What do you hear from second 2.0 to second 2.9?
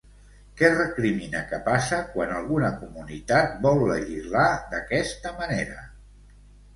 quan alguna